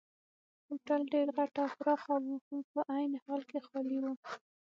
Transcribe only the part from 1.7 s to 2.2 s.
پراخه